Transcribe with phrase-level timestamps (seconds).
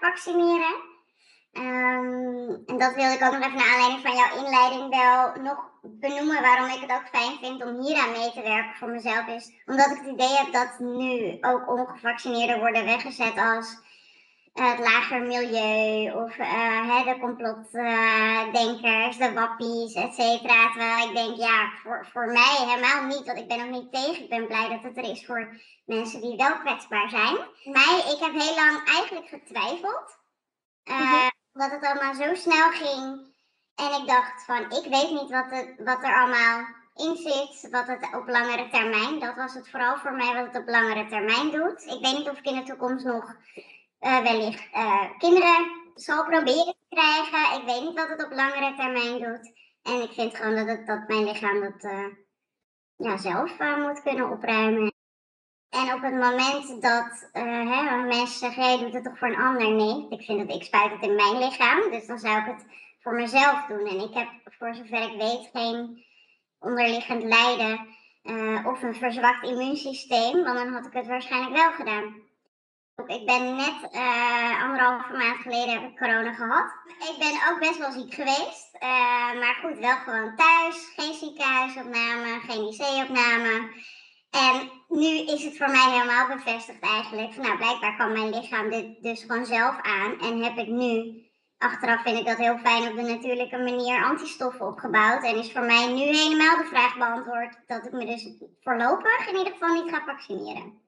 [0.00, 0.74] vaccineren.
[1.52, 5.70] Ehm, en dat wilde ik ook nog even naar aanleiding van jouw inleiding wel nog
[5.82, 9.26] benoemen waarom ik het ook fijn vind om hier aan mee te werken voor mezelf
[9.26, 9.52] is.
[9.66, 13.76] Omdat ik het idee heb dat nu ook ongevaccineerden worden weggezet als
[14.52, 20.70] het lager milieu of uh, de complotdenkers, de wappies, et cetera.
[20.70, 24.22] Terwijl ik denk, ja, voor, voor mij helemaal niet, want ik ben ook niet tegen.
[24.22, 27.36] Ik ben blij dat het er is voor mensen die wel kwetsbaar zijn.
[27.64, 30.18] Mij, ik heb heel lang eigenlijk getwijfeld.
[30.84, 33.26] Uh, Dat het allemaal zo snel ging.
[33.74, 37.86] En ik dacht van, ik weet niet wat, het, wat er allemaal in zit, wat
[37.86, 41.50] het op langere termijn, dat was het vooral voor mij wat het op langere termijn
[41.50, 41.82] doet.
[41.82, 43.34] Ik weet niet of ik in de toekomst nog
[43.98, 47.60] wellicht uh, kinderen zal proberen te krijgen.
[47.60, 49.52] Ik weet niet wat het op langere termijn doet.
[49.82, 52.06] En ik vind gewoon dat, het, dat mijn lichaam dat uh,
[52.96, 54.92] ja, zelf moet kunnen opruimen.
[55.68, 59.70] En op het moment dat hè, mensen zeggen, jij doet het toch voor een ander?
[59.70, 61.90] Nee, ik vind dat ik spuit het in mijn lichaam.
[61.90, 62.66] Dus dan zou ik het
[63.00, 63.86] voor mezelf doen.
[63.86, 66.04] En ik heb voor zover ik weet geen
[66.58, 67.96] onderliggend lijden
[68.66, 70.44] of een verzwakt immuunsysteem.
[70.44, 72.27] Want dan had ik het waarschijnlijk wel gedaan.
[73.06, 76.72] Ik ben net uh, anderhalve maand geleden heb ik corona gehad.
[76.98, 78.70] Ik ben ook best wel ziek geweest.
[78.74, 80.92] Uh, maar goed, wel gewoon thuis.
[80.96, 83.70] Geen ziekenhuisopname, geen IC-opname.
[84.30, 87.36] En nu is het voor mij helemaal bevestigd eigenlijk.
[87.36, 90.20] nou, blijkbaar kan mijn lichaam dit dus gewoon zelf aan.
[90.20, 91.22] En heb ik nu,
[91.58, 95.24] achteraf vind ik dat heel fijn op de natuurlijke manier, antistoffen opgebouwd.
[95.24, 98.28] En is voor mij nu helemaal de vraag beantwoord dat ik me dus
[98.60, 100.87] voorlopig in ieder geval niet ga vaccineren.